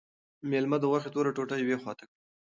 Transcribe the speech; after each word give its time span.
مېلمه 0.49 0.77
د 0.79 0.83
غوښې 0.91 1.09
توره 1.13 1.31
ټوټه 1.37 1.55
یوې 1.61 1.77
خواته 1.81 2.03
کړه. 2.07 2.17